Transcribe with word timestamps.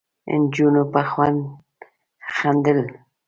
نجونو 0.41 0.83
په 0.93 1.01
خوند 1.09 1.39
خندل. 2.35 2.79